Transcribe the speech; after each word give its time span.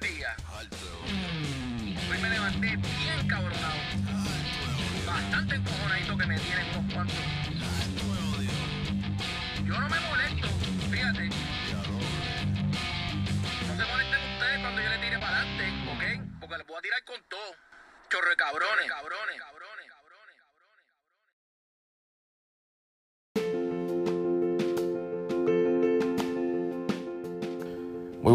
días. 0.00 0.36
Hoy 2.10 2.18
me 2.18 2.28
levanté 2.30 2.76
bien 2.76 3.28
cabronado. 3.28 3.78
Bastante 5.06 5.54
encojonadito 5.56 6.18
que 6.18 6.26
me 6.26 6.38
tienen 6.40 6.66
unos 6.76 6.94
cuantos. 6.94 7.16
Yo 9.64 9.80
no 9.80 9.88
me 9.88 10.00
molesto, 10.00 10.48
fíjate. 10.90 11.28
No 13.66 13.76
se 13.76 13.84
molesten 13.84 14.32
ustedes 14.32 14.60
cuando 14.60 14.80
yo 14.80 14.88
le 14.88 14.98
tire 14.98 15.18
para 15.18 15.40
adelante, 15.40 15.64
¿ok? 15.90 16.40
Porque 16.40 16.58
les 16.58 16.66
voy 16.66 16.76
a 16.76 16.80
tirar 16.80 17.04
con 17.04 17.22
todo. 17.28 17.56
Cabrones, 18.08 18.36
cabrones, 18.36 18.86
cabrones, 18.88 19.38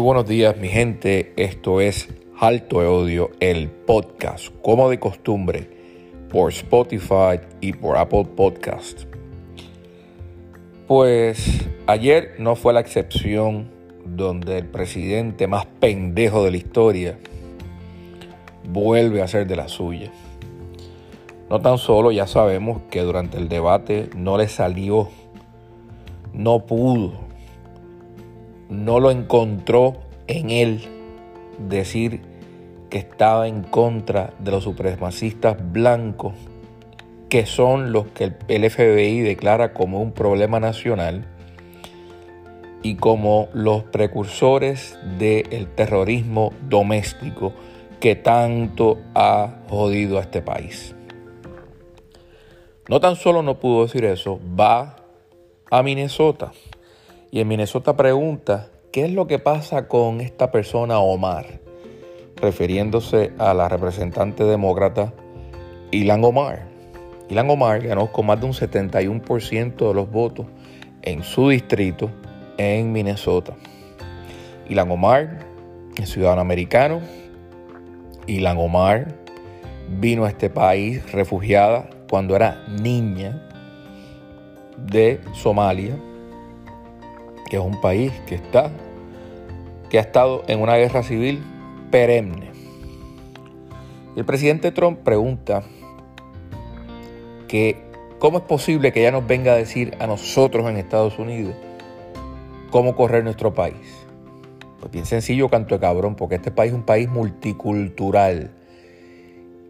buenos 0.04 0.26
días, 0.26 0.58
mi 0.58 0.68
gente. 0.68 1.32
Esto 1.36 1.80
es 1.80 2.10
Alto 2.38 2.80
de 2.80 2.86
Odio, 2.86 3.30
el 3.40 3.70
podcast, 3.70 4.48
como 4.60 4.90
de 4.90 5.00
costumbre, 5.00 5.70
por 6.28 6.52
Spotify 6.52 7.40
y 7.62 7.72
por 7.72 7.96
Apple 7.96 8.26
Podcast. 8.36 9.04
Pues 10.86 11.66
ayer 11.86 12.34
no 12.38 12.54
fue 12.54 12.74
la 12.74 12.80
excepción 12.80 13.70
donde 14.04 14.58
el 14.58 14.66
presidente 14.66 15.46
más 15.46 15.64
pendejo 15.64 16.44
de 16.44 16.50
la 16.50 16.56
historia 16.58 17.18
vuelve 18.68 19.22
a 19.22 19.26
ser 19.26 19.46
de 19.46 19.56
la 19.56 19.68
suya. 19.68 20.12
No 21.48 21.62
tan 21.62 21.78
solo 21.78 22.12
ya 22.12 22.26
sabemos 22.26 22.82
que 22.90 23.00
durante 23.00 23.38
el 23.38 23.48
debate 23.48 24.10
no 24.14 24.36
le 24.36 24.48
salió, 24.48 25.08
no 26.34 26.66
pudo, 26.66 27.23
no 28.74 29.00
lo 29.00 29.10
encontró 29.10 29.94
en 30.26 30.50
él 30.50 30.82
decir 31.58 32.20
que 32.90 32.98
estaba 32.98 33.48
en 33.48 33.62
contra 33.62 34.34
de 34.38 34.50
los 34.50 34.64
supremacistas 34.64 35.56
blancos, 35.72 36.34
que 37.28 37.46
son 37.46 37.92
los 37.92 38.06
que 38.08 38.32
el 38.48 38.70
FBI 38.70 39.20
declara 39.20 39.72
como 39.72 40.00
un 40.00 40.12
problema 40.12 40.60
nacional 40.60 41.24
y 42.82 42.96
como 42.96 43.48
los 43.54 43.84
precursores 43.84 44.98
del 45.18 45.68
terrorismo 45.68 46.52
doméstico 46.68 47.52
que 47.98 48.14
tanto 48.14 48.98
ha 49.14 49.62
jodido 49.68 50.18
a 50.18 50.20
este 50.20 50.42
país. 50.42 50.94
No 52.88 53.00
tan 53.00 53.16
solo 53.16 53.42
no 53.42 53.58
pudo 53.58 53.84
decir 53.84 54.04
eso, 54.04 54.38
va 54.58 54.96
a 55.70 55.82
Minnesota 55.82 56.52
y 57.34 57.40
en 57.40 57.48
Minnesota 57.48 57.96
pregunta, 57.96 58.68
¿qué 58.92 59.06
es 59.06 59.10
lo 59.10 59.26
que 59.26 59.40
pasa 59.40 59.88
con 59.88 60.20
esta 60.20 60.52
persona 60.52 61.00
Omar? 61.00 61.58
Refiriéndose 62.36 63.32
a 63.38 63.52
la 63.54 63.68
representante 63.68 64.44
demócrata 64.44 65.12
Ilan 65.90 66.22
Omar. 66.22 66.68
Ilan 67.28 67.50
Omar 67.50 67.82
ganó 67.82 68.12
con 68.12 68.26
más 68.26 68.38
de 68.38 68.46
un 68.46 68.52
71% 68.52 69.88
de 69.88 69.94
los 69.94 70.08
votos 70.12 70.46
en 71.02 71.24
su 71.24 71.48
distrito 71.48 72.08
en 72.56 72.92
Minnesota. 72.92 73.56
Ilan 74.68 74.92
Omar 74.92 75.40
es 75.96 76.10
ciudadano 76.10 76.40
americano. 76.40 77.00
Ilan 78.28 78.58
Omar 78.58 79.08
vino 79.88 80.24
a 80.24 80.28
este 80.28 80.50
país 80.50 81.10
refugiada 81.10 81.90
cuando 82.08 82.36
era 82.36 82.64
niña 82.68 83.44
de 84.78 85.18
Somalia, 85.32 85.96
que 87.48 87.56
es 87.56 87.62
un 87.62 87.80
país 87.80 88.12
que 88.26 88.34
está 88.36 88.70
que 89.88 89.98
ha 89.98 90.02
estado 90.02 90.42
en 90.48 90.60
una 90.60 90.76
guerra 90.76 91.02
civil 91.02 91.42
perenne. 91.90 92.50
El 94.16 94.24
presidente 94.24 94.72
Trump 94.72 95.00
pregunta 95.00 95.62
que 97.46 97.76
cómo 98.18 98.38
es 98.38 98.44
posible 98.44 98.92
que 98.92 99.00
ella 99.00 99.12
nos 99.12 99.26
venga 99.26 99.52
a 99.52 99.56
decir 99.56 99.96
a 100.00 100.06
nosotros 100.06 100.68
en 100.68 100.76
Estados 100.76 101.18
Unidos 101.18 101.54
cómo 102.70 102.96
correr 102.96 103.22
nuestro 103.22 103.54
país. 103.54 104.06
Pues 104.80 104.90
bien 104.90 105.06
sencillo, 105.06 105.48
canto 105.48 105.76
de 105.76 105.80
cabrón, 105.80 106.16
porque 106.16 106.34
este 106.34 106.50
país 106.50 106.72
es 106.72 106.76
un 106.76 106.84
país 106.84 107.08
multicultural 107.08 108.50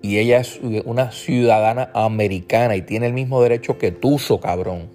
y 0.01 0.19
ella 0.19 0.39
es 0.39 0.61
una 0.85 1.13
ciudadana 1.13 1.91
americana 1.95 2.77
y 2.77 2.83
tiene 2.83 3.07
el 3.07 3.13
mismo 3.13 3.43
derecho 3.43 3.79
que 3.79 3.91
tú, 3.91 4.19
so 4.19 4.41
cabrón. 4.41 4.89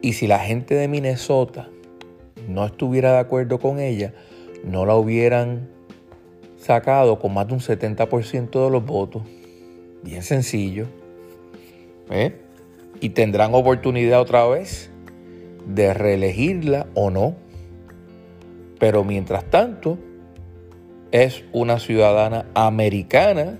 Y 0.00 0.12
si 0.12 0.26
la 0.26 0.38
gente 0.38 0.74
de 0.74 0.88
Minnesota 0.88 1.68
no 2.48 2.64
estuviera 2.64 3.12
de 3.12 3.18
acuerdo 3.18 3.58
con 3.58 3.80
ella, 3.80 4.12
no 4.64 4.86
la 4.86 4.94
hubieran 4.94 5.68
sacado 6.56 7.18
con 7.18 7.34
más 7.34 7.46
de 7.48 7.54
un 7.54 7.60
70% 7.60 8.64
de 8.64 8.70
los 8.70 8.84
votos. 8.84 9.22
Bien 10.02 10.22
sencillo. 10.22 10.86
¿Eh? 12.10 12.34
Y 13.00 13.10
tendrán 13.10 13.54
oportunidad 13.54 14.20
otra 14.20 14.46
vez 14.46 14.90
de 15.66 15.94
reelegirla 15.94 16.86
o 16.94 17.10
no. 17.10 17.34
Pero 18.78 19.04
mientras 19.04 19.44
tanto, 19.44 19.98
es 21.10 21.44
una 21.52 21.78
ciudadana 21.78 22.46
americana 22.54 23.58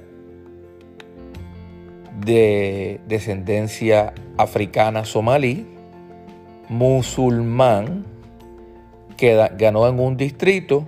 de 2.24 3.00
descendencia 3.06 4.12
africana 4.36 5.04
somalí, 5.04 5.66
musulmán, 6.68 8.04
que 9.16 9.48
ganó 9.58 9.88
en 9.88 9.98
un 9.98 10.16
distrito 10.16 10.84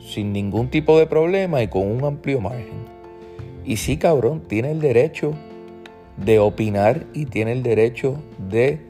sin 0.00 0.32
ningún 0.32 0.68
tipo 0.68 0.98
de 0.98 1.06
problema 1.06 1.62
y 1.62 1.68
con 1.68 1.86
un 1.86 2.04
amplio 2.04 2.40
margen. 2.40 2.84
Y 3.64 3.76
sí, 3.76 3.96
cabrón, 3.96 4.42
tiene 4.48 4.72
el 4.72 4.80
derecho 4.80 5.34
de 6.16 6.38
opinar 6.38 7.06
y 7.14 7.26
tiene 7.26 7.52
el 7.52 7.62
derecho 7.62 8.22
de 8.38 8.80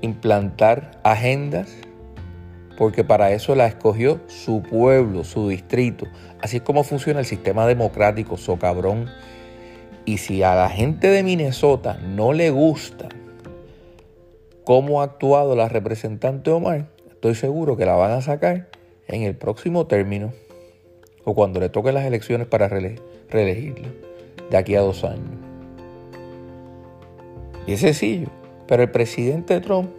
implantar 0.00 1.00
agendas, 1.02 1.74
porque 2.76 3.04
para 3.04 3.32
eso 3.32 3.54
la 3.54 3.66
escogió 3.66 4.20
su 4.26 4.62
pueblo, 4.62 5.24
su 5.24 5.48
distrito. 5.48 6.06
Así 6.40 6.56
es 6.56 6.62
como 6.62 6.82
funciona 6.82 7.20
el 7.20 7.26
sistema 7.26 7.66
democrático, 7.66 8.36
so 8.36 8.58
cabrón. 8.58 9.06
Y 10.04 10.18
si 10.18 10.42
a 10.42 10.54
la 10.54 10.68
gente 10.68 11.08
de 11.08 11.22
Minnesota 11.22 11.98
no 12.14 12.32
le 12.32 12.50
gusta 12.50 13.08
cómo 14.64 15.00
ha 15.00 15.04
actuado 15.04 15.54
la 15.54 15.68
representante 15.68 16.50
Omar, 16.50 16.88
estoy 17.10 17.34
seguro 17.34 17.76
que 17.76 17.86
la 17.86 17.94
van 17.94 18.12
a 18.12 18.22
sacar 18.22 18.68
en 19.06 19.22
el 19.22 19.36
próximo 19.36 19.86
término 19.86 20.32
o 21.24 21.34
cuando 21.34 21.60
le 21.60 21.68
toquen 21.68 21.94
las 21.94 22.04
elecciones 22.04 22.46
para 22.46 22.68
reelegirla 22.68 23.88
de 24.50 24.56
aquí 24.56 24.74
a 24.74 24.80
dos 24.80 25.04
años. 25.04 25.30
Y 27.66 27.72
es 27.72 27.80
sencillo, 27.80 28.28
pero 28.66 28.82
el 28.82 28.90
presidente 28.90 29.60
Trump 29.60 29.90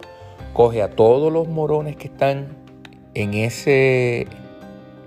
coge 0.52 0.82
a 0.82 0.90
todos 0.90 1.32
los 1.32 1.48
morones 1.48 1.96
que 1.96 2.08
están 2.08 2.48
en 3.14 3.34
ese 3.34 4.26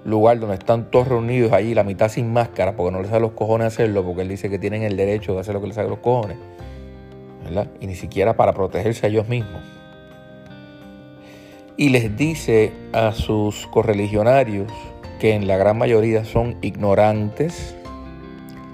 lugar 0.06 0.40
donde 0.40 0.56
están 0.56 0.90
todos 0.92 1.08
reunidos 1.08 1.52
allí, 1.54 1.74
la 1.74 1.84
mitad 1.84 2.10
sin 2.10 2.32
máscara, 2.32 2.76
porque 2.76 2.92
no 2.92 3.02
les 3.02 3.12
da 3.12 3.20
los 3.20 3.32
cojones 3.32 3.68
hacerlo, 3.68 4.04
porque 4.04 4.24
él 4.24 4.30
dice 4.30 4.50
que 4.50 4.60
tienen 4.60 4.84
el 4.84 4.98
derecho 4.98 5.34
de 5.34 5.42
hacer 5.42 5.54
lo 5.54 5.62
que 5.62 5.68
les 5.68 5.78
haga 5.78 5.90
los 5.90 6.00
cojones, 6.00 6.38
Y 7.80 7.88
ni 7.88 7.96
siquiera 7.96 8.36
para 8.36 8.54
protegerse 8.54 9.06
a 9.06 9.10
ellos 9.10 9.28
mismos 9.28 9.62
y 11.80 11.88
les 11.88 12.18
dice 12.18 12.74
a 12.92 13.14
sus 13.14 13.66
correligionarios 13.68 14.70
que 15.18 15.34
en 15.34 15.48
la 15.48 15.56
gran 15.56 15.78
mayoría 15.78 16.26
son 16.26 16.58
ignorantes, 16.62 17.74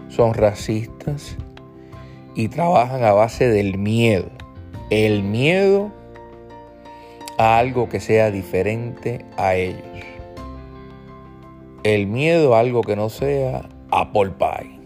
son 0.09 0.33
racistas 0.33 1.37
y 2.33 2.47
trabajan 2.47 3.03
a 3.03 3.13
base 3.13 3.47
del 3.47 3.77
miedo. 3.77 4.31
El 4.89 5.21
miedo 5.21 5.91
a 7.37 7.59
algo 7.59 7.89
que 7.89 7.99
sea 7.99 8.31
diferente 8.31 9.23
a 9.37 9.53
ellos. 9.53 9.83
El 11.83 12.07
miedo 12.07 12.55
a 12.55 12.59
algo 12.59 12.81
que 12.81 12.95
no 12.95 13.09
sea 13.09 13.69
apple 13.91 14.31
pie. 14.31 14.79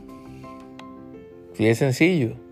Si 1.53 1.67
es 1.67 1.77
sencillo. 1.77 2.48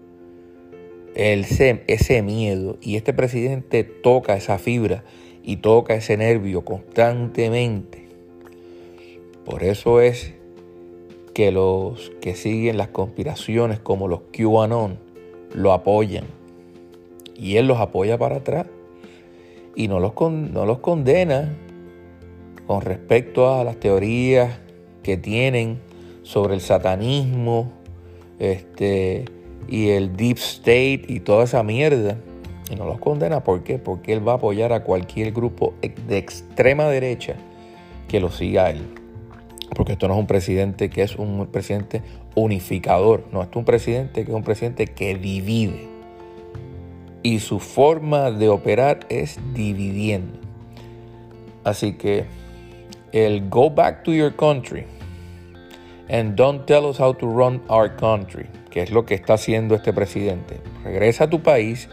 El, 1.17 1.47
ese 1.87 2.21
miedo 2.21 2.77
y 2.79 2.95
este 2.95 3.11
presidente 3.11 3.83
toca 3.83 4.37
esa 4.37 4.59
fibra 4.59 5.03
y 5.41 5.57
toca 5.57 5.95
ese 5.95 6.15
nervio 6.15 6.63
constantemente. 6.63 8.05
Por 9.43 9.63
eso 9.63 9.99
es 9.99 10.35
que 11.33 11.51
los 11.51 12.11
que 12.21 12.35
siguen 12.35 12.77
las 12.77 12.89
conspiraciones 12.89 13.79
como 13.79 14.07
los 14.07 14.19
QAnon 14.31 14.99
lo 15.55 15.73
apoyan. 15.73 16.25
Y 17.35 17.57
él 17.57 17.65
los 17.65 17.79
apoya 17.79 18.19
para 18.19 18.35
atrás. 18.35 18.67
Y 19.75 19.87
no 19.87 19.99
los, 19.99 20.13
no 20.21 20.67
los 20.67 20.77
condena 20.79 21.57
con 22.67 22.81
respecto 22.81 23.55
a 23.55 23.63
las 23.63 23.79
teorías 23.79 24.59
que 25.01 25.17
tienen 25.17 25.79
sobre 26.21 26.53
el 26.53 26.61
satanismo 26.61 27.71
este, 28.37 29.25
y 29.67 29.89
el 29.89 30.15
deep 30.15 30.37
state 30.37 31.03
y 31.07 31.19
toda 31.19 31.43
esa 31.43 31.63
mierda. 31.63 32.17
Y 32.71 32.75
no 32.75 32.85
los 32.85 32.99
condena, 32.99 33.43
¿por 33.43 33.63
qué? 33.63 33.77
Porque 33.79 34.13
él 34.13 34.27
va 34.27 34.33
a 34.33 34.35
apoyar 34.35 34.73
a 34.73 34.83
cualquier 34.83 35.31
grupo 35.31 35.73
de 35.81 36.17
extrema 36.17 36.85
derecha 36.85 37.35
que 38.07 38.19
lo 38.19 38.29
siga 38.29 38.69
él. 38.69 38.81
Porque 39.75 39.93
esto 39.93 40.07
no 40.07 40.15
es 40.15 40.19
un 40.19 40.27
presidente 40.27 40.89
que 40.89 41.03
es 41.03 41.15
un 41.15 41.47
presidente 41.47 42.01
unificador, 42.35 43.25
no, 43.31 43.41
esto 43.41 43.51
es 43.51 43.57
un 43.57 43.65
presidente 43.65 44.25
que 44.25 44.31
es 44.31 44.35
un 44.35 44.43
presidente 44.43 44.87
que 44.87 45.15
divide. 45.15 45.87
Y 47.23 47.39
su 47.39 47.59
forma 47.59 48.31
de 48.31 48.49
operar 48.49 48.99
es 49.09 49.39
dividiendo. 49.53 50.39
Así 51.63 51.93
que 51.93 52.25
el 53.11 53.49
go 53.49 53.69
back 53.69 54.03
to 54.03 54.13
your 54.13 54.33
country 54.35 54.85
and 56.09 56.35
don't 56.35 56.65
tell 56.65 56.85
us 56.85 56.99
how 56.99 57.13
to 57.13 57.27
run 57.27 57.61
our 57.69 57.89
country, 57.89 58.47
que 58.77 58.83
es 58.83 58.91
lo 58.91 59.07
que 59.07 59.15
está 59.15 59.33
haciendo 59.33 59.73
este 59.73 59.91
presidente. 59.91 60.57
Regresa 60.83 61.23
a 61.23 61.29
tu 61.31 61.41
país 61.41 61.89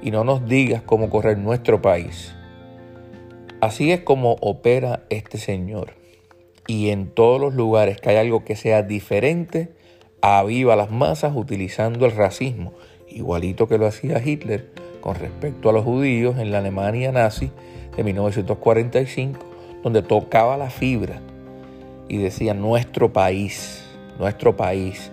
y 0.00 0.10
no 0.10 0.24
nos 0.24 0.48
digas 0.48 0.80
cómo 0.80 1.10
correr 1.10 1.36
nuestro 1.36 1.82
país. 1.82 2.34
Así 3.60 3.92
es 3.92 4.00
como 4.00 4.38
opera 4.40 5.02
este 5.10 5.36
señor. 5.36 5.92
Y 6.66 6.88
en 6.88 7.08
todos 7.08 7.38
los 7.38 7.52
lugares 7.52 8.00
que 8.00 8.08
hay 8.08 8.16
algo 8.16 8.46
que 8.46 8.56
sea 8.56 8.82
diferente, 8.82 9.74
aviva 10.22 10.74
las 10.74 10.90
masas 10.90 11.34
utilizando 11.36 12.06
el 12.06 12.12
racismo, 12.12 12.72
igualito 13.10 13.68
que 13.68 13.76
lo 13.76 13.86
hacía 13.86 14.26
Hitler 14.26 14.70
con 15.02 15.16
respecto 15.16 15.68
a 15.68 15.74
los 15.74 15.84
judíos 15.84 16.38
en 16.38 16.50
la 16.50 16.60
Alemania 16.60 17.12
nazi 17.12 17.50
de 17.94 18.04
1945, 18.04 19.38
donde 19.82 20.00
tocaba 20.00 20.56
la 20.56 20.70
fibra 20.70 21.20
y 22.08 22.16
decía 22.16 22.54
nuestro 22.54 23.12
país, 23.12 23.84
nuestro 24.18 24.56
país, 24.56 25.12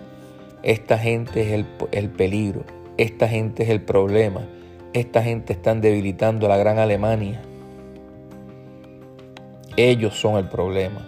esta 0.62 0.98
gente 0.98 1.42
es 1.42 1.52
el, 1.52 1.66
el 1.92 2.10
peligro, 2.10 2.64
esta 2.96 3.28
gente 3.28 3.62
es 3.62 3.70
el 3.70 3.82
problema, 3.82 4.42
esta 4.92 5.22
gente 5.22 5.52
están 5.52 5.80
debilitando 5.80 6.46
a 6.46 6.48
la 6.50 6.56
gran 6.56 6.78
Alemania. 6.78 7.40
Ellos 9.76 10.18
son 10.18 10.36
el 10.36 10.48
problema. 10.48 11.06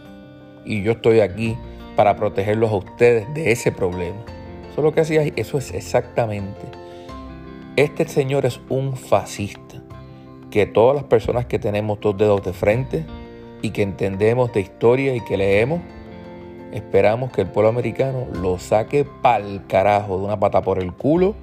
Y 0.64 0.82
yo 0.82 0.92
estoy 0.92 1.20
aquí 1.20 1.56
para 1.96 2.16
protegerlos 2.16 2.70
a 2.70 2.76
ustedes 2.76 3.32
de 3.34 3.52
ese 3.52 3.72
problema. 3.72 4.20
Eso 4.70 4.80
es 4.80 4.84
lo 4.84 4.94
que 4.94 5.00
hacía, 5.00 5.22
eso 5.36 5.58
es 5.58 5.74
exactamente. 5.74 6.60
Este 7.76 8.06
señor 8.06 8.46
es 8.46 8.60
un 8.68 8.96
fascista. 8.96 9.82
Que 10.50 10.66
todas 10.66 10.94
las 10.94 11.04
personas 11.04 11.46
que 11.46 11.58
tenemos 11.58 12.00
dos 12.00 12.16
dedos 12.16 12.42
de 12.42 12.52
frente 12.52 13.04
y 13.62 13.70
que 13.70 13.82
entendemos 13.82 14.52
de 14.52 14.60
historia 14.60 15.14
y 15.14 15.20
que 15.20 15.36
leemos, 15.36 15.80
esperamos 16.72 17.30
que 17.32 17.42
el 17.42 17.48
pueblo 17.48 17.68
americano 17.68 18.26
lo 18.40 18.58
saque 18.58 19.04
pa'l 19.04 19.66
carajo 19.66 20.18
de 20.18 20.24
una 20.24 20.40
pata 20.40 20.62
por 20.62 20.78
el 20.78 20.92
culo 20.92 21.34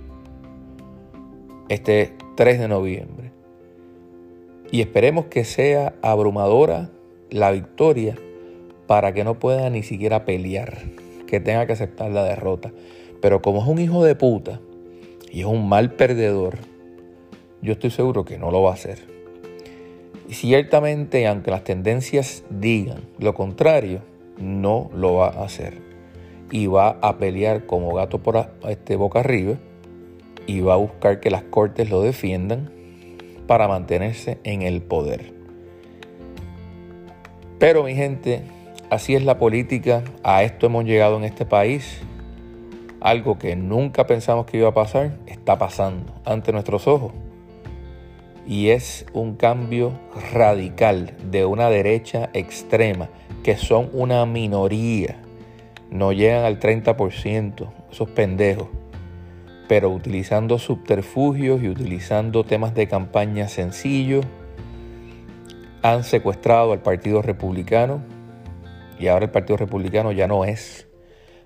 este 1.69 2.13
3 2.35 2.59
de 2.59 2.67
noviembre. 2.67 3.31
Y 4.71 4.81
esperemos 4.81 5.25
que 5.25 5.43
sea 5.43 5.93
abrumadora 6.01 6.89
la 7.29 7.51
victoria 7.51 8.15
para 8.87 9.13
que 9.13 9.23
no 9.23 9.37
pueda 9.39 9.69
ni 9.69 9.83
siquiera 9.83 10.25
pelear, 10.25 10.79
que 11.27 11.39
tenga 11.39 11.65
que 11.67 11.73
aceptar 11.73 12.09
la 12.11 12.23
derrota. 12.23 12.71
Pero 13.21 13.41
como 13.41 13.61
es 13.61 13.67
un 13.67 13.79
hijo 13.79 14.03
de 14.03 14.15
puta 14.15 14.59
y 15.31 15.41
es 15.41 15.45
un 15.45 15.69
mal 15.69 15.93
perdedor, 15.93 16.57
yo 17.61 17.73
estoy 17.73 17.91
seguro 17.91 18.25
que 18.25 18.37
no 18.37 18.51
lo 18.51 18.63
va 18.63 18.71
a 18.71 18.73
hacer. 18.73 18.99
Y 20.27 20.33
ciertamente, 20.33 21.27
aunque 21.27 21.51
las 21.51 21.63
tendencias 21.63 22.43
digan 22.49 23.01
lo 23.17 23.33
contrario, 23.33 24.01
no 24.39 24.89
lo 24.93 25.15
va 25.15 25.27
a 25.27 25.43
hacer. 25.43 25.81
Y 26.51 26.67
va 26.67 26.97
a 27.01 27.17
pelear 27.17 27.65
como 27.65 27.93
gato 27.93 28.19
por 28.19 28.49
este 28.67 28.95
boca 28.95 29.19
arriba 29.19 29.57
y 30.47 30.61
va 30.61 30.73
a 30.73 30.77
buscar 30.77 31.19
que 31.19 31.29
las 31.29 31.43
cortes 31.43 31.89
lo 31.91 32.01
defiendan 32.01 32.71
para 33.45 33.67
mantenerse 33.67 34.39
en 34.43 34.63
el 34.63 34.81
poder. 34.81 35.33
Pero 37.59 37.83
mi 37.83 37.93
gente, 37.93 38.43
así 38.89 39.15
es 39.15 39.23
la 39.23 39.37
política, 39.37 40.03
a 40.23 40.43
esto 40.43 40.67
hemos 40.67 40.85
llegado 40.85 41.17
en 41.17 41.25
este 41.25 41.45
país. 41.45 41.99
Algo 43.01 43.37
que 43.37 43.55
nunca 43.55 44.07
pensamos 44.07 44.45
que 44.45 44.57
iba 44.57 44.69
a 44.69 44.73
pasar, 44.73 45.17
está 45.27 45.57
pasando 45.57 46.13
ante 46.25 46.51
nuestros 46.51 46.87
ojos. 46.87 47.11
Y 48.47 48.69
es 48.69 49.05
un 49.13 49.35
cambio 49.35 49.91
radical 50.33 51.15
de 51.29 51.45
una 51.45 51.69
derecha 51.69 52.29
extrema, 52.33 53.09
que 53.43 53.57
son 53.57 53.89
una 53.93 54.25
minoría. 54.25 55.21
No 55.89 56.11
llegan 56.11 56.45
al 56.45 56.59
30%, 56.59 57.69
esos 57.91 58.09
pendejos 58.09 58.67
pero 59.69 59.91
utilizando 59.91 60.57
subterfugios 60.57 61.61
y 61.61 61.69
utilizando 61.69 62.43
temas 62.43 62.73
de 62.73 62.87
campaña 62.87 63.47
sencillos, 63.47 64.25
han 65.83 66.03
secuestrado 66.03 66.73
al 66.73 66.81
Partido 66.81 67.21
Republicano 67.21 68.01
y 68.97 69.09
ahora 69.09 69.25
el 69.25 69.31
Partido 69.31 69.57
Republicano 69.57 70.11
ya 70.11 70.27
no 70.27 70.43
es. 70.43 70.87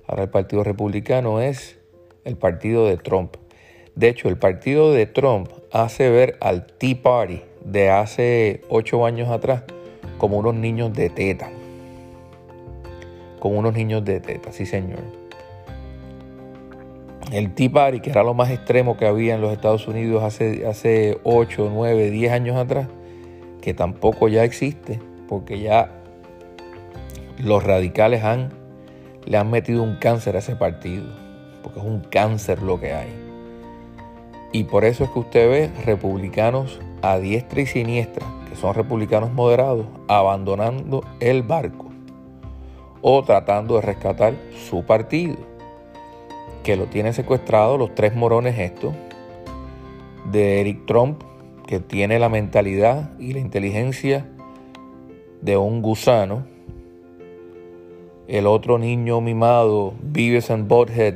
Ahora 0.08 0.24
el 0.24 0.30
Partido 0.30 0.64
Republicano 0.64 1.42
es 1.42 1.78
el 2.24 2.38
partido 2.38 2.88
de 2.88 2.96
Trump. 2.96 3.36
De 3.94 4.08
hecho, 4.08 4.30
el 4.30 4.38
partido 4.38 4.94
de 4.94 5.06
Trump 5.06 5.50
hace 5.74 6.10
ver 6.10 6.38
al 6.40 6.66
Tea 6.66 6.96
Party 7.04 7.42
de 7.66 7.90
hace 7.90 8.62
ocho 8.70 9.06
años 9.06 9.30
atrás 9.30 9.64
como 10.18 10.38
unos 10.38 10.56
niños 10.56 10.94
de 10.94 11.10
teta. 11.10 11.52
Como 13.44 13.60
unos 13.60 13.74
niños 13.74 14.06
de 14.06 14.22
teta, 14.22 14.54
sí 14.54 14.66
señor 14.66 15.02
el 17.34 17.54
Tea 17.54 17.70
Party, 17.70 18.00
que 18.00 18.10
era 18.10 18.24
lo 18.24 18.34
más 18.34 18.50
extremo 18.52 18.96
que 18.96 19.06
había 19.06 19.36
en 19.36 19.42
los 19.42 19.52
Estados 19.52 19.86
Unidos 19.86 20.24
hace, 20.24 20.66
hace 20.66 21.20
8, 21.24 21.72
9, 21.74 22.10
10 22.10 22.32
años 22.32 22.56
atrás, 22.56 22.88
que 23.60 23.74
tampoco 23.74 24.30
ya 24.30 24.46
existe, 24.46 25.02
porque 25.28 25.60
ya 25.60 25.92
los 27.38 27.62
radicales 27.66 28.24
han, 28.24 28.54
le 29.26 29.36
han 29.36 29.52
metido 29.52 29.84
un 29.84 29.98
cáncer 29.98 30.38
a 30.38 30.40
ese 30.40 30.56
partido, 30.56 31.04
porque 31.64 31.80
es 31.80 31.86
un 31.86 32.00
cáncer 32.00 32.62
lo 32.62 32.80
que 32.80 32.94
hay. 32.94 33.14
Y 34.54 34.64
por 34.64 34.86
eso 34.86 35.04
es 35.04 35.10
que 35.10 35.20
usted 35.20 35.50
ve 35.50 35.72
republicanos 35.86 36.80
a 37.02 37.18
diestra 37.18 37.60
y 37.60 37.66
siniestra, 37.66 38.26
que 38.48 38.56
son 38.56 38.74
republicanos 38.74 39.34
moderados, 39.34 39.86
abandonando 40.08 41.04
el 41.20 41.44
barco 41.44 41.83
o 43.04 43.22
tratando 43.24 43.76
de 43.76 43.82
rescatar 43.82 44.34
su 44.68 44.84
partido 44.84 45.36
que 46.64 46.78
lo 46.78 46.86
tiene 46.86 47.14
secuestrado, 47.14 47.78
los 47.78 47.94
tres 47.94 48.16
morones 48.16 48.58
estos, 48.58 48.96
de 50.32 50.62
Eric 50.62 50.86
Trump, 50.86 51.22
que 51.68 51.80
tiene 51.80 52.18
la 52.18 52.30
mentalidad 52.30 53.12
y 53.20 53.34
la 53.34 53.40
inteligencia 53.40 54.26
de 55.42 55.58
un 55.58 55.82
gusano. 55.82 56.46
El 58.28 58.48
otro 58.48 58.78
niño 58.78 59.20
mimado, 59.20 59.94
Beavis 60.02 60.50
and 60.50 60.70
Butthead, 60.70 61.16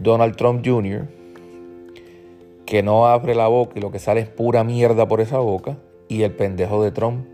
Donald 0.00 0.36
Trump 0.36 0.64
Jr., 0.64 1.08
que 2.64 2.82
no 2.82 3.06
abre 3.06 3.34
la 3.34 3.48
boca 3.48 3.72
y 3.76 3.80
lo 3.80 3.90
que 3.90 3.98
sale 3.98 4.20
es 4.20 4.28
pura 4.28 4.62
mierda 4.62 5.06
por 5.08 5.20
esa 5.20 5.38
boca. 5.38 5.76
Y 6.08 6.22
el 6.22 6.32
pendejo 6.32 6.82
de 6.84 6.92
Trump, 6.92 7.26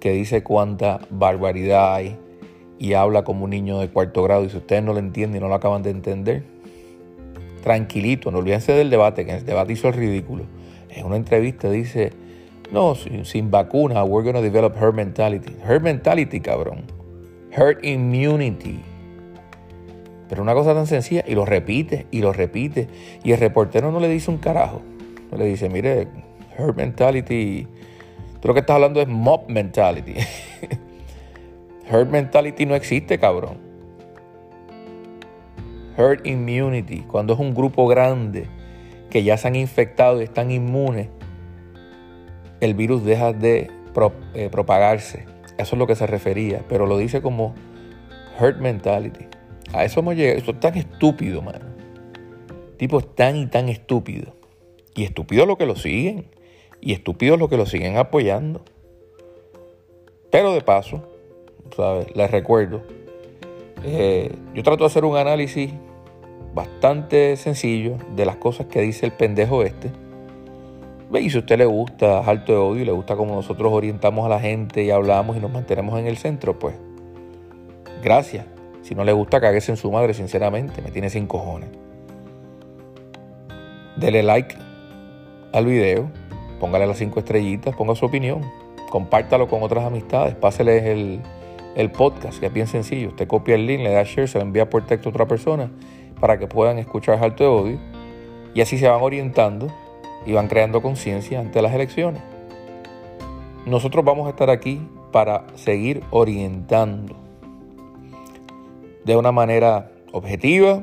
que 0.00 0.12
dice 0.12 0.42
cuánta 0.42 1.00
barbaridad 1.10 1.94
hay 1.94 2.18
y 2.78 2.92
habla 2.92 3.24
como 3.24 3.44
un 3.44 3.50
niño 3.50 3.78
de 3.78 3.88
cuarto 3.88 4.22
grado. 4.22 4.44
Y 4.44 4.50
si 4.50 4.56
ustedes 4.56 4.82
no 4.82 4.92
lo 4.92 4.98
entienden 4.98 5.40
y 5.40 5.42
no 5.42 5.48
lo 5.48 5.54
acaban 5.54 5.82
de 5.82 5.90
entender, 5.90 6.42
tranquilito, 7.62 8.30
no 8.30 8.38
olvídense 8.38 8.72
del 8.72 8.90
debate, 8.90 9.24
que 9.24 9.32
en 9.32 9.38
el 9.38 9.46
debate 9.46 9.72
hizo 9.72 9.88
el 9.88 9.94
ridículo. 9.94 10.44
En 10.90 11.06
una 11.06 11.16
entrevista 11.16 11.70
dice, 11.70 12.12
no, 12.72 12.94
sin, 12.94 13.50
vacuna, 13.50 14.04
we're 14.04 14.24
going 14.24 14.34
to 14.34 14.42
develop 14.42 14.76
herd 14.76 14.94
mentality. 14.94 15.54
Herd 15.66 15.82
mentality, 15.82 16.40
cabrón. 16.40 16.84
Herd 17.50 17.84
immunity. 17.84 18.80
Pero 20.28 20.42
una 20.42 20.54
cosa 20.54 20.74
tan 20.74 20.86
sencilla, 20.86 21.24
y 21.26 21.34
lo 21.34 21.44
repite, 21.44 22.06
y 22.10 22.20
lo 22.20 22.32
repite. 22.32 22.88
Y 23.22 23.32
el 23.32 23.38
reportero 23.38 23.92
no 23.92 24.00
le 24.00 24.08
dice 24.08 24.30
un 24.30 24.38
carajo. 24.38 24.82
No 25.30 25.38
le 25.38 25.44
dice, 25.46 25.68
mire, 25.68 26.08
herd 26.56 26.74
mentality, 26.76 27.66
tú 28.40 28.48
lo 28.48 28.54
que 28.54 28.60
estás 28.60 28.74
hablando 28.74 29.00
es 29.00 29.08
mob 29.08 29.48
mentality. 29.48 30.14
Herd 31.88 32.08
mentality 32.08 32.66
no 32.66 32.74
existe, 32.74 33.18
cabrón. 33.18 33.58
Herd 35.96 36.26
immunity, 36.26 37.02
cuando 37.02 37.34
es 37.34 37.38
un 37.38 37.54
grupo 37.54 37.86
grande 37.86 38.48
que 39.10 39.22
ya 39.22 39.36
se 39.36 39.48
han 39.48 39.56
infectado 39.56 40.20
y 40.20 40.24
están 40.24 40.50
inmunes, 40.50 41.08
el 42.60 42.74
virus 42.74 43.04
deja 43.04 43.32
de 43.32 43.70
eh, 44.34 44.48
propagarse. 44.50 45.24
Eso 45.58 45.74
es 45.74 45.78
lo 45.78 45.86
que 45.86 45.94
se 45.94 46.06
refería, 46.06 46.62
pero 46.68 46.86
lo 46.86 46.98
dice 46.98 47.22
como 47.22 47.54
herd 48.38 48.58
mentality. 48.58 49.26
A 49.72 49.84
eso 49.84 50.00
hemos 50.00 50.16
llegado. 50.16 50.38
Esto 50.38 50.50
es 50.52 50.60
tan 50.60 50.76
estúpido, 50.76 51.42
mano. 51.42 51.64
Tipo 52.76 52.98
es 52.98 53.14
tan 53.14 53.36
y 53.36 53.46
tan 53.46 53.68
estúpido. 53.68 54.34
Y 54.94 55.04
estúpido 55.04 55.46
lo 55.46 55.56
que 55.56 55.66
lo 55.66 55.76
siguen. 55.76 56.26
Y 56.80 56.92
estúpido 56.92 57.36
lo 57.36 57.48
que 57.48 57.56
lo 57.56 57.66
siguen 57.66 57.96
apoyando. 57.96 58.62
Pero 60.30 60.52
de 60.52 60.60
paso, 60.60 61.08
les 62.14 62.30
recuerdo. 62.30 62.82
Eh, 63.84 64.34
yo 64.54 64.62
trato 64.62 64.84
de 64.84 64.86
hacer 64.86 65.04
un 65.04 65.16
análisis 65.16 65.72
bastante 66.54 67.36
sencillo 67.36 67.98
de 68.14 68.24
las 68.24 68.36
cosas 68.36 68.66
que 68.66 68.80
dice 68.80 69.06
el 69.06 69.12
pendejo 69.12 69.62
este. 69.62 69.90
Y 71.12 71.30
si 71.30 71.36
a 71.36 71.40
usted 71.40 71.56
le 71.58 71.66
gusta 71.66 72.18
Alto 72.20 72.52
de 72.52 72.58
Odio 72.58 72.82
y 72.82 72.84
le 72.84 72.92
gusta 72.92 73.16
como 73.16 73.34
nosotros 73.34 73.72
orientamos 73.72 74.26
a 74.26 74.28
la 74.28 74.40
gente 74.40 74.82
y 74.82 74.90
hablamos 74.90 75.36
y 75.36 75.40
nos 75.40 75.50
mantenemos 75.50 75.98
en 75.98 76.06
el 76.06 76.16
centro, 76.16 76.58
pues 76.58 76.74
gracias. 78.02 78.44
Si 78.82 78.94
no 78.94 79.04
le 79.04 79.12
gusta, 79.12 79.40
cáguese 79.40 79.72
en 79.72 79.76
su 79.76 79.90
madre, 79.90 80.14
sinceramente. 80.14 80.82
Me 80.82 80.90
tiene 80.90 81.10
sin 81.10 81.26
cojones. 81.26 81.70
Dele 83.96 84.22
like 84.22 84.56
al 85.52 85.64
video, 85.64 86.10
póngale 86.60 86.86
las 86.86 86.98
cinco 86.98 87.18
estrellitas, 87.20 87.74
ponga 87.74 87.94
su 87.94 88.04
opinión, 88.04 88.42
compártalo 88.90 89.48
con 89.48 89.62
otras 89.62 89.84
amistades, 89.84 90.34
páseles 90.34 90.84
el, 90.84 91.20
el 91.76 91.92
podcast, 91.92 92.40
que 92.40 92.46
es 92.46 92.52
bien 92.52 92.66
sencillo. 92.66 93.08
Usted 93.08 93.28
copia 93.28 93.54
el 93.54 93.66
link, 93.66 93.80
le 93.80 93.92
da 93.92 94.02
share, 94.02 94.26
se 94.26 94.38
lo 94.38 94.44
envía 94.44 94.68
por 94.68 94.84
texto 94.84 95.08
a 95.08 95.10
otra 95.10 95.28
persona 95.28 95.70
para 96.18 96.38
que 96.38 96.46
puedan 96.46 96.78
escuchar 96.78 97.22
Alto 97.22 97.44
de 97.44 97.50
Odio 97.50 97.78
y 98.54 98.62
así 98.62 98.78
se 98.78 98.88
van 98.88 99.02
orientando 99.02 99.68
y 100.24 100.32
van 100.32 100.48
creando 100.48 100.80
conciencia 100.82 101.38
ante 101.38 101.60
las 101.60 101.74
elecciones. 101.74 102.22
Nosotros 103.66 104.04
vamos 104.04 104.26
a 104.26 104.30
estar 104.30 104.48
aquí 104.48 104.80
para 105.12 105.44
seguir 105.54 106.02
orientando 106.10 107.16
de 109.04 109.16
una 109.16 109.30
manera 109.30 109.92
objetiva, 110.12 110.82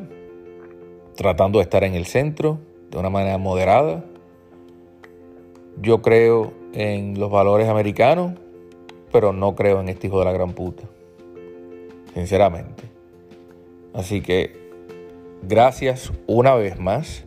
tratando 1.16 1.60
de 1.60 1.64
estar 1.64 1.84
en 1.84 1.96
el 1.96 2.06
centro, 2.06 2.60
de 2.92 2.98
una 3.00 3.10
manera 3.10 3.38
moderada. 3.38 4.06
Yo 5.82 6.02
creo 6.02 6.54
en 6.74 7.20
los 7.20 7.32
valores 7.32 7.68
americanos, 7.68 8.34
pero 9.14 9.32
no 9.32 9.56
creo 9.56 9.80
en 9.80 9.88
este 9.88 10.08
hijo 10.08 10.20
de 10.20 10.26
la 10.26 10.34
gran 10.34 10.52
puta. 10.54 10.84
Sinceramente. 12.16 12.84
Así 13.94 14.22
que 14.22 14.52
gracias 15.44 16.12
una 16.26 16.56
vez 16.56 16.80
más 16.80 17.24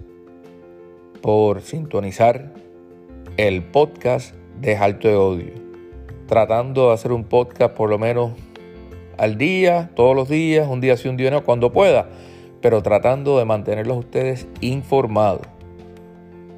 por 1.22 1.62
sintonizar 1.62 2.52
el 3.36 3.62
podcast 3.62 4.34
de 4.60 4.76
Alto 4.76 5.06
de 5.06 5.14
Odio. 5.14 5.52
Tratando 6.26 6.88
de 6.88 6.94
hacer 6.94 7.12
un 7.12 7.22
podcast 7.22 7.74
por 7.74 7.88
lo 7.88 7.98
menos 7.98 8.32
al 9.16 9.38
día, 9.38 9.90
todos 9.94 10.16
los 10.16 10.28
días, 10.28 10.68
un 10.68 10.80
día 10.80 10.96
sí, 10.96 11.08
un 11.08 11.16
día 11.16 11.30
no, 11.30 11.44
cuando 11.44 11.72
pueda, 11.72 12.08
pero 12.60 12.82
tratando 12.82 13.38
de 13.38 13.44
mantenerlos 13.44 13.98
ustedes 13.98 14.48
informados 14.60 15.46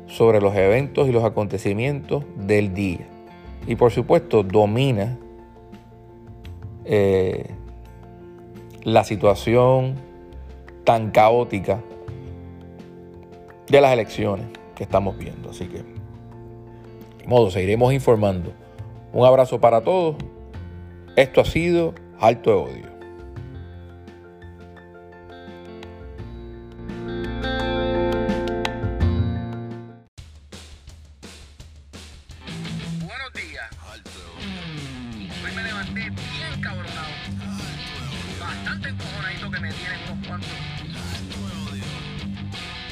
sobre 0.06 0.40
los 0.40 0.56
eventos 0.56 1.06
y 1.06 1.12
los 1.12 1.22
acontecimientos 1.22 2.24
del 2.34 2.72
día. 2.72 3.06
Y 3.68 3.76
por 3.76 3.92
supuesto, 3.92 4.42
domina 4.42 5.18
eh, 6.86 7.50
la 8.82 9.04
situación 9.04 9.96
tan 10.84 11.10
caótica 11.10 11.82
de 13.68 13.80
las 13.82 13.92
elecciones 13.92 14.46
que 14.74 14.84
estamos 14.84 15.18
viendo. 15.18 15.50
Así 15.50 15.66
que, 15.66 15.82
de 17.18 17.26
modo, 17.26 17.50
seguiremos 17.50 17.92
informando. 17.92 18.54
Un 19.12 19.26
abrazo 19.26 19.60
para 19.60 19.82
todos. 19.82 20.16
Esto 21.14 21.42
ha 21.42 21.44
sido 21.44 21.92
Alto 22.18 22.50
de 22.50 22.56
Odio. 22.56 22.87
Hoy 35.44 35.52
me 35.52 35.62
levanté 35.62 36.10
bien 36.10 36.60
cabronado. 36.60 37.08
Bastante 38.40 38.88
encojonadito 38.88 39.50
que 39.50 39.60
me 39.60 39.72
tienen 39.72 40.00
unos 40.10 40.26
cuantos. 40.26 40.50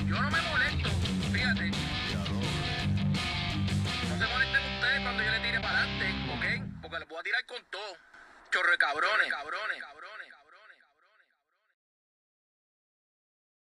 Yo 0.06 0.22
no 0.22 0.30
me 0.30 0.40
molesto, 0.42 0.90
fíjate. 1.32 1.70
No 4.08 4.18
se 4.18 4.26
molesten 4.32 4.74
ustedes 4.74 5.00
cuando 5.02 5.22
yo 5.22 5.30
les 5.30 5.42
tire 5.42 5.60
para 5.60 5.78
adelante, 5.82 6.14
¿ok? 6.32 6.44
Porque 6.82 6.98
les 6.98 7.08
voy 7.08 7.18
a 7.18 7.22
tirar 7.22 7.46
con 7.46 7.64
todo. 7.70 7.96
Chorre 8.52 8.78
cabrones, 8.78 9.28
cabrones, 9.28 9.80
cabrones. 9.80 10.05